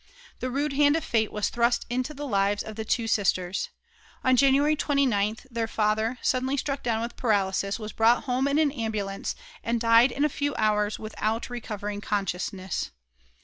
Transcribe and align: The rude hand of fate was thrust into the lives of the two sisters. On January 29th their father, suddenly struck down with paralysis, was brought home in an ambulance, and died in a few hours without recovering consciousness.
The 0.39 0.49
rude 0.49 0.73
hand 0.73 0.95
of 0.95 1.03
fate 1.03 1.31
was 1.31 1.49
thrust 1.49 1.85
into 1.87 2.11
the 2.15 2.25
lives 2.25 2.63
of 2.63 2.75
the 2.75 2.83
two 2.83 3.05
sisters. 3.05 3.69
On 4.23 4.35
January 4.35 4.75
29th 4.75 5.45
their 5.51 5.67
father, 5.67 6.17
suddenly 6.23 6.57
struck 6.57 6.81
down 6.81 7.03
with 7.03 7.15
paralysis, 7.15 7.77
was 7.77 7.93
brought 7.93 8.23
home 8.23 8.47
in 8.47 8.57
an 8.57 8.71
ambulance, 8.71 9.35
and 9.63 9.79
died 9.79 10.11
in 10.11 10.25
a 10.25 10.27
few 10.27 10.55
hours 10.55 10.97
without 10.97 11.51
recovering 11.51 12.01
consciousness. 12.01 12.89